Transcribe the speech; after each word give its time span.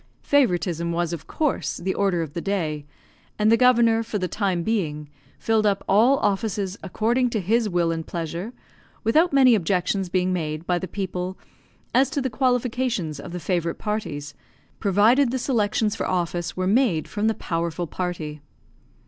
Favouritism 0.23 0.91
was, 0.91 1.13
of 1.13 1.27
course, 1.27 1.77
the 1.77 1.93
order 1.93 2.23
of 2.23 2.33
the 2.33 2.41
day; 2.41 2.87
and 3.37 3.51
the 3.51 3.55
governor, 3.55 4.01
for 4.01 4.17
the 4.17 4.27
time 4.27 4.63
being, 4.63 5.07
filled 5.37 5.67
up 5.67 5.83
all 5.87 6.17
offices 6.17 6.75
according 6.81 7.29
to 7.29 7.39
his 7.39 7.69
will 7.69 7.91
and 7.91 8.07
pleasure, 8.07 8.51
without 9.03 9.31
many 9.31 9.53
objections 9.53 10.09
being 10.09 10.33
made 10.33 10.65
by 10.65 10.79
the 10.79 10.87
people 10.87 11.37
as 11.93 12.09
to 12.09 12.19
the 12.19 12.31
qualifications 12.31 13.19
of 13.19 13.31
the 13.31 13.39
favourite 13.39 13.77
parties, 13.77 14.33
provided 14.79 15.29
the 15.29 15.37
selections 15.37 15.95
for 15.95 16.07
office 16.07 16.57
were 16.57 16.63
made 16.65 17.07
from 17.07 17.27
the 17.27 17.35
powerful 17.35 17.85
party. 17.85 18.41